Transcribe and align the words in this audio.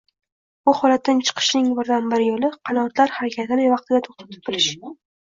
bu 0.69 0.73
holatdan 0.77 1.19
chiqishning 1.27 1.67
birdan-bir 1.79 2.23
yo‘li 2.29 2.49
qanotlar 2.71 3.13
harakatini 3.19 3.69
vaqtida 3.75 4.01
to‘xtata 4.09 4.41
bilish 4.49 4.73